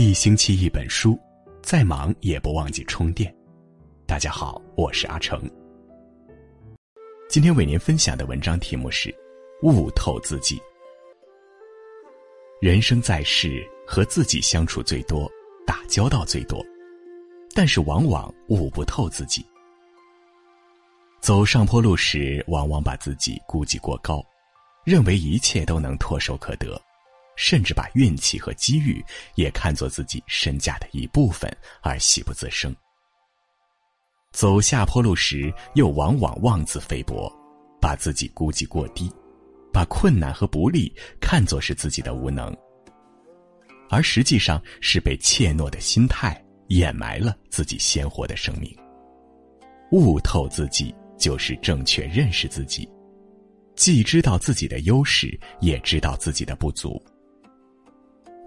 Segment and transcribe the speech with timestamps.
[0.00, 1.18] 一星期一本书，
[1.60, 3.34] 再忙也不忘记充电。
[4.06, 5.42] 大家好，我是阿成。
[7.28, 9.12] 今天为您分享的文章题目是：
[9.60, 10.62] 悟透自己。
[12.60, 15.28] 人生在世，和自己相处最多，
[15.66, 16.64] 打交道最多，
[17.52, 19.44] 但是往往悟不透自己。
[21.20, 24.24] 走上坡路时，往往把自己估计过高，
[24.84, 26.80] 认为一切都能唾手可得。
[27.38, 29.02] 甚至把运气和机遇
[29.36, 31.48] 也看作自己身价的一部分
[31.80, 32.74] 而喜不自胜。
[34.32, 37.32] 走下坡路时，又往往妄自菲薄，
[37.80, 39.08] 把自己估计过低，
[39.72, 42.54] 把困难和不利看作是自己的无能，
[43.88, 48.76] 而实际上是被怯懦的心态掩埋了自己鲜活的生命。
[49.92, 52.86] 悟透自己，就是正确认识自己，
[53.76, 57.00] 既知道自己的优势，也知道自己的不足。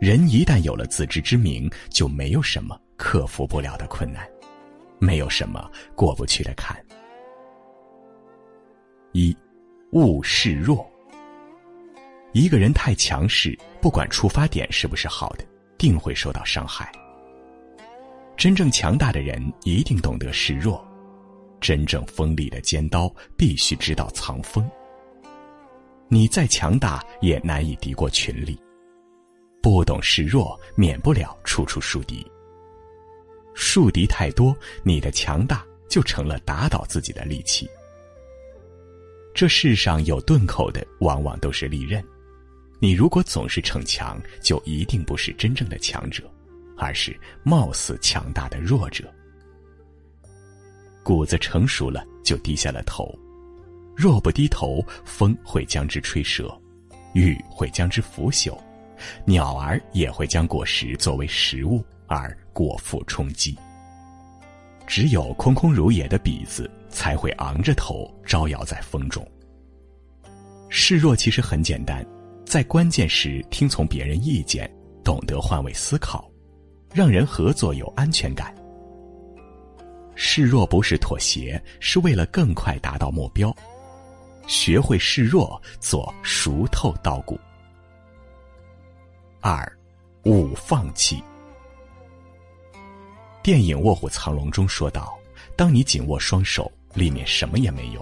[0.00, 4.26] 人一旦有了自知之明，就没有什么克服不了的困难，
[4.98, 6.74] 没有什么过不去的坎。
[9.12, 9.36] 一，
[9.92, 10.90] 勿示弱。
[12.32, 15.44] 一个人太强势，不管出发点是不是好的，
[15.76, 16.90] 定会受到伤害。
[18.38, 20.82] 真正强大的人一定懂得示弱，
[21.60, 24.66] 真正锋利的尖刀必须知道藏锋。
[26.08, 28.58] 你再强大，也难以敌过群力。
[29.62, 32.26] 不懂示弱，免不了处处树敌。
[33.54, 37.68] 树敌太多，你的强大就成了打倒自己的利器。
[39.34, 42.02] 这世上有钝口的，往往都是利刃。
[42.78, 46.24] 你如果总是逞强，就一定不是真正的强者，
[46.76, 49.12] 而是貌似强大的弱者。
[51.02, 53.14] 谷子成熟了，就低下了头。
[53.94, 56.58] 若不低头，风会将之吹折，
[57.12, 58.58] 雨会将之腐朽。
[59.24, 63.56] 鸟儿也会将果实作为食物而果腹充饥。
[64.86, 69.24] 只有空空如也的鼻子才会昂着头招摇在风中。
[70.68, 72.04] 示弱其实很简单，
[72.44, 74.68] 在关键时听从别人意见，
[75.04, 76.28] 懂得换位思考，
[76.92, 78.54] 让人合作有安全感。
[80.16, 83.54] 示弱不是妥协，是为了更快达到目标。
[84.46, 87.38] 学会示弱，做熟透稻谷。
[89.42, 89.66] 二，
[90.24, 91.22] 勿放弃。
[93.42, 95.18] 电影《卧虎藏龙》中说道
[95.56, 98.00] ：“当你紧握双手，里面什么也没有；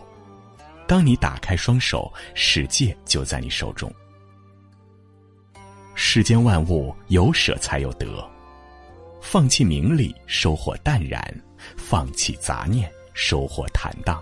[0.88, 3.92] 当你打开双手，世界就在你手中。”
[5.94, 8.28] 世间万物有舍才有得，
[9.20, 11.22] 放弃名利，收获淡然；
[11.76, 14.20] 放弃杂念，收获坦荡；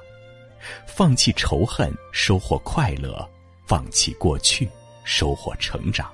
[0.87, 3.27] 放弃仇恨，收获快乐；
[3.67, 4.69] 放弃过去，
[5.05, 6.11] 收获成长。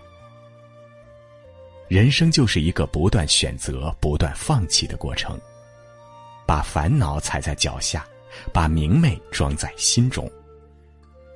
[1.92, 5.38] 人生就是一个不断选择、不断放弃的过程。
[6.46, 8.02] 把烦恼踩在脚下，
[8.50, 10.26] 把明媚装在心中。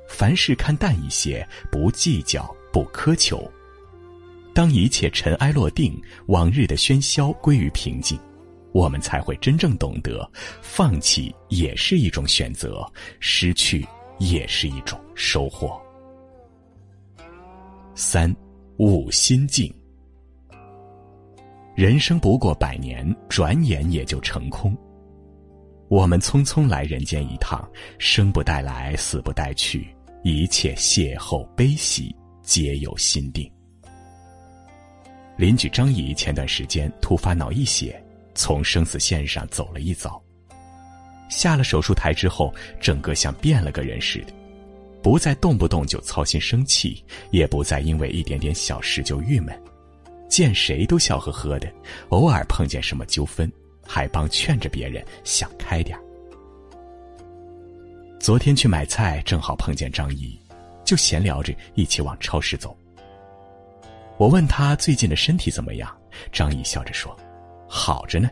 [0.09, 3.47] 凡事看淡一些，不计较，不苛求。
[4.55, 5.95] 当一切尘埃落定，
[6.29, 8.19] 往日的喧嚣归于平静，
[8.73, 10.27] 我们才会真正懂得，
[10.63, 12.91] 放弃也是一种选择，
[13.21, 13.87] 失去
[14.19, 15.79] 也是一种收获。
[17.95, 18.35] 三，
[18.79, 19.71] 悟心境。
[21.77, 24.75] 人生不过百年，转眼也就成空。
[25.89, 29.95] 我们匆匆来人间一趟，生不带来，死不带去，
[30.25, 33.47] 一切邂逅悲喜，皆有心定。
[35.37, 38.03] 邻居张姨前段时间突发脑溢血，
[38.35, 40.19] 从生死线上走了一遭。
[41.29, 44.33] 下了手术台之后，整个像变了个人似的，
[45.03, 49.55] 不再动不动就操心生气，也不再因为一点点小事就郁闷。
[50.29, 51.73] 见谁都笑呵呵的，
[52.09, 53.51] 偶尔碰见什么纠纷，
[53.87, 55.99] 还帮劝着别人想开点
[58.19, 60.39] 昨天去买菜，正好碰见张姨，
[60.85, 62.77] 就闲聊着一起往超市走。
[64.19, 65.97] 我问她最近的身体怎么样，
[66.33, 67.17] 张姨笑着说
[67.69, 68.29] ：“好着呢，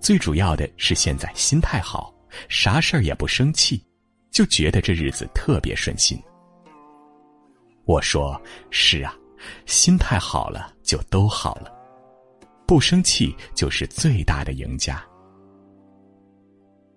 [0.00, 2.12] 最主要的是现在心态好，
[2.48, 3.80] 啥事儿也不生气，
[4.30, 6.20] 就觉得这日子特别顺心。”
[7.84, 8.40] 我说
[8.70, 9.14] ：“是啊。”
[9.66, 11.72] 心态好了，就都好了，
[12.66, 15.04] 不生气就是最大的赢家。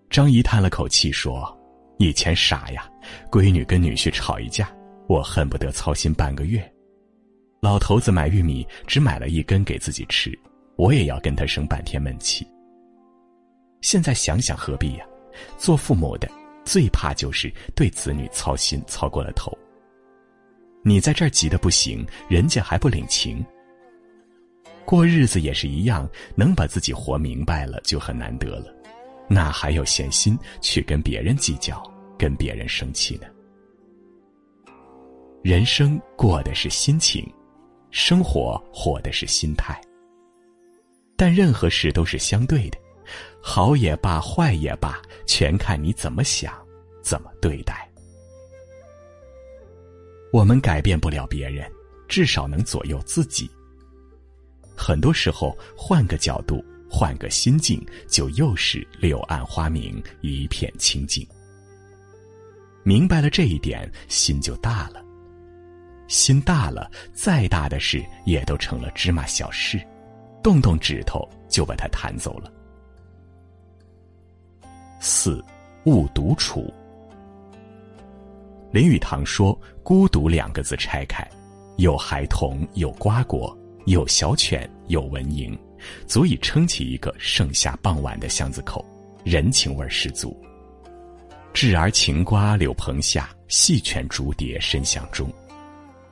[0.09, 1.55] 张姨叹了口气说
[1.99, 2.89] ：“以前傻呀，
[3.31, 4.75] 闺女跟女婿吵一架，
[5.07, 6.59] 我恨不得操心半个月。
[7.61, 10.31] 老头子买玉米只买了一根给自己吃，
[10.77, 12.47] 我也要跟他生半天闷气。
[13.81, 15.05] 现在想想何必呀？
[15.57, 16.27] 做父母的
[16.65, 19.55] 最怕就是对子女操心操过了头。”
[20.81, 23.45] 你在这儿急得不行，人家还不领情。
[24.85, 28.73] 过日子也是一样，能把自己活明白了就很难得了，
[29.27, 31.83] 哪还有闲心去跟别人计较、
[32.17, 33.27] 跟别人生气呢？
[35.43, 37.25] 人生过的是心情，
[37.91, 39.79] 生活活的是心态。
[41.15, 42.77] 但任何事都是相对的，
[43.41, 46.53] 好也罢，坏也罢，全看你怎么想，
[47.03, 47.88] 怎么对待。
[50.31, 51.69] 我们改变不了别人，
[52.07, 53.49] 至少能左右自己。
[54.75, 61.27] 很多时候，换个角度，换个心境，就又是柳暗花明，一片清净。
[62.83, 65.03] 明白了这一点，心就大了。
[66.07, 69.79] 心大了，再大的事也都成了芝麻小事，
[70.41, 72.51] 动动指头就把它弹走了。
[74.99, 75.43] 四，
[75.85, 76.73] 勿独处。
[78.71, 81.27] 林语堂说：“孤独两个字拆开，
[81.77, 83.55] 有孩童，有瓜果。”
[83.85, 85.57] 有小犬，有蚊蝇，
[86.05, 88.85] 足以撑起一个盛夏傍晚的巷子口，
[89.23, 90.39] 人情味十足。
[91.55, 95.27] 稚儿擎瓜柳棚下，细犬逐蝶深巷中。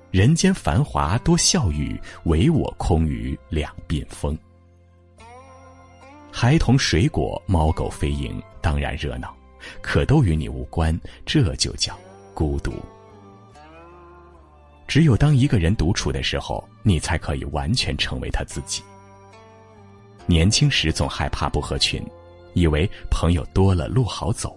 [0.09, 4.35] 人间繁华多笑语，唯我空余两鬓风。
[6.31, 9.35] 孩童、水果、猫狗飞蝇，当然热闹，
[9.81, 11.95] 可都与你无关，这就叫
[12.37, 12.71] 孤独。
[14.87, 18.83] 只有当一个人独处的时候，你才可以完全成为他自己。
[20.27, 21.99] 年轻时总害怕不合群，
[22.53, 24.55] 以为朋友多了路好走，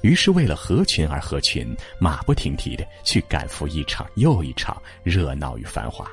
[0.00, 6.10] 于是为了合群而合群，马不停蹄的去赶赴一场又一场热闹与繁华。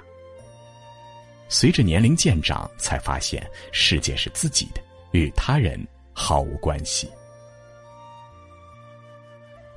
[1.47, 5.79] 随着年龄渐长，才发现世界是自己的，与他人
[6.11, 7.09] 毫无关系。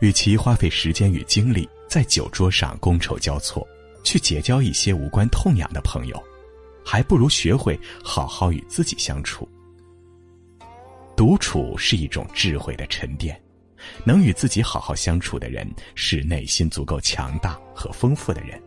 [0.05, 1.67] 与其花费时间与精力。
[1.89, 3.67] 在酒桌上觥筹交错，
[4.03, 6.23] 去结交一些无关痛痒的朋友，
[6.85, 9.49] 还不如学会好好与自己相处。
[11.17, 13.41] 独处是一种智慧的沉淀，
[14.05, 18.61] 能与自己好好相处的人，是内心足够强大和丰富的人。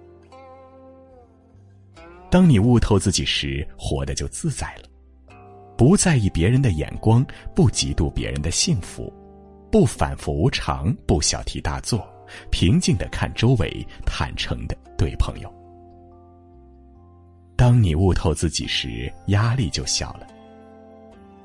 [2.31, 5.35] 当你悟透自己时，活得就自在了，
[5.77, 9.13] 不在意别人的眼光，不嫉妒别人的幸福，
[9.77, 12.03] 不反复无常，不小题大做。
[12.49, 15.53] 平静的看周围，坦诚的对朋友。
[17.55, 20.25] 当你悟透自己时，压力就小了。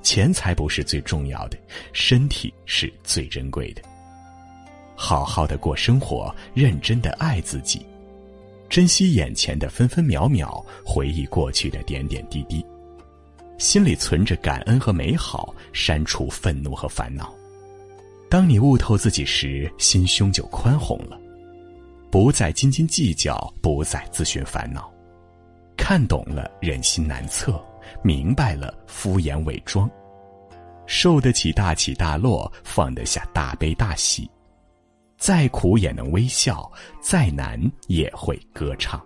[0.02, 1.58] 钱财不是最重要的，
[1.92, 3.82] 身体是最珍贵的。
[4.96, 7.84] 好好的过生活，认真的爱自己，
[8.66, 12.64] 珍惜眼前的分分秒秒，回忆过去的点点滴滴，
[13.58, 17.30] 心里存着感恩和美好，删除愤怒和烦恼。
[18.32, 21.20] 当你悟透自己时，心胸就宽宏了，
[22.10, 24.90] 不再斤斤计较，不再自寻烦恼，
[25.76, 27.62] 看懂了人心难测，
[28.02, 29.86] 明白了敷衍伪装，
[30.86, 34.26] 受得起大起大落，放得下大悲大喜，
[35.18, 38.98] 再苦也能微笑，再难也会歌唱。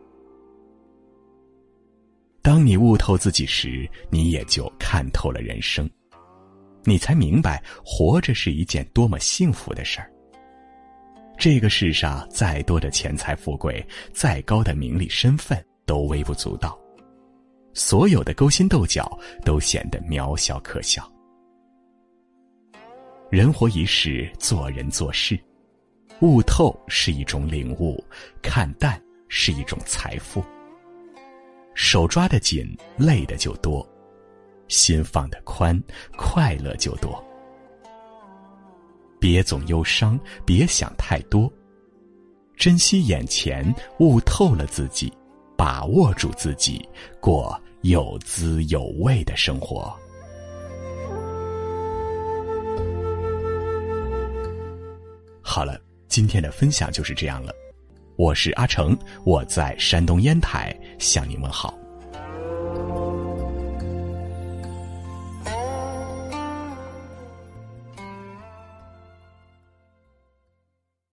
[2.42, 5.90] 当你悟透自己时，你也就看透了人生。
[6.88, 10.08] 你才明白，活着是一件多么幸福的事儿。
[11.36, 16.78] 这个世上再多的钱财富贵，再高的名利身份，都微不足道。
[17.74, 21.12] 所有的勾心斗角，都显得渺小可笑。
[23.30, 25.36] 人活一世，做人做事，
[26.20, 28.02] 悟透是一种领悟，
[28.40, 30.42] 看淡是一种财富。
[31.74, 32.64] 手抓得紧，
[32.96, 33.86] 累的就多。
[34.68, 35.80] 心放得宽，
[36.16, 37.22] 快乐就多。
[39.18, 41.50] 别总忧伤，别想太多，
[42.56, 45.12] 珍惜眼前，悟透了自己，
[45.56, 46.86] 把握住自己，
[47.20, 49.94] 过有滋有味的生活。
[55.40, 57.52] 好了，今天的分享就是这样了。
[58.16, 61.76] 我是阿成，我在山东烟台向你问好。